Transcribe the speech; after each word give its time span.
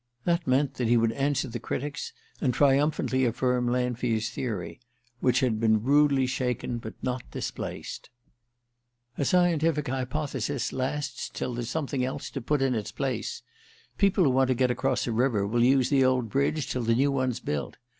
That 0.25 0.47
meant 0.47 0.73
that 0.73 0.87
he 0.87 0.97
would 0.97 1.11
answer 1.11 1.47
the 1.47 1.59
critics, 1.59 2.11
and 2.41 2.55
triumphantly 2.55 3.23
affirm 3.23 3.67
Lanfear's 3.67 4.31
theory, 4.31 4.79
which 5.19 5.41
had 5.41 5.59
been 5.59 5.83
rudely 5.83 6.25
shaken, 6.25 6.79
but 6.79 6.95
not 7.03 7.29
displaced. 7.29 8.09
"A 9.19 9.23
scientific 9.25 9.89
hypothesis 9.89 10.73
lasts 10.73 11.29
till 11.31 11.53
there's 11.53 11.69
something 11.69 12.03
else 12.03 12.31
to 12.31 12.41
put 12.41 12.63
in 12.63 12.73
its 12.73 12.91
place. 12.91 13.43
People 13.99 14.23
who 14.23 14.31
want 14.31 14.47
to 14.47 14.55
get 14.55 14.71
across 14.71 15.05
a 15.05 15.11
river 15.11 15.45
will 15.45 15.63
use 15.63 15.89
the 15.91 16.03
old 16.03 16.31
bridge 16.31 16.67
till 16.71 16.81
the 16.81 16.95
new 16.95 17.11
one's 17.11 17.39
built. 17.39 17.77